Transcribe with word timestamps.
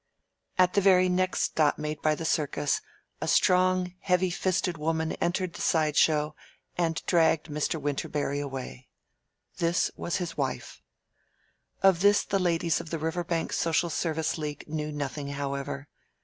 At 0.57 0.73
the 0.73 0.81
very 0.81 1.09
next 1.09 1.43
stop 1.43 1.77
made 1.77 2.01
by 2.01 2.15
the 2.15 2.25
circus 2.25 2.81
a 3.21 3.27
strong, 3.27 3.93
heavy 3.99 4.31
fisted 4.31 4.75
woman 4.75 5.11
entered 5.21 5.53
the 5.53 5.61
side 5.61 5.95
show 5.95 6.35
and 6.75 7.05
dragged 7.05 7.49
Mr. 7.49 7.79
Winterberry 7.79 8.39
away. 8.39 8.89
This 9.57 9.91
was 9.95 10.15
his 10.15 10.35
wife. 10.35 10.81
Of 11.83 12.01
this 12.01 12.23
the 12.23 12.39
ladies 12.39 12.81
of 12.81 12.89
the 12.89 12.97
Riverbank 12.97 13.53
Social 13.53 13.91
Service 13.91 14.39
League 14.39 14.67
knew 14.67 14.91
nothing, 14.91 15.27
however. 15.33 15.87